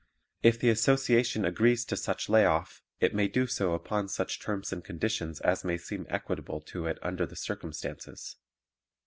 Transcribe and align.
If 0.41 0.59
the 0.59 0.71
Association 0.71 1.45
agrees 1.45 1.85
to 1.85 1.95
such 1.95 2.27
lay 2.27 2.43
off 2.43 2.81
it 2.99 3.13
may 3.13 3.27
do 3.27 3.45
so 3.45 3.75
upon 3.75 4.07
such 4.07 4.41
terms 4.41 4.73
and 4.73 4.83
conditions 4.83 5.39
as 5.41 5.63
may 5.63 5.77
seem 5.77 6.07
equitable 6.09 6.59
to 6.73 6.87
it 6.87 6.97
under 7.03 7.27
the 7.27 7.35
circumstances. 7.35 8.35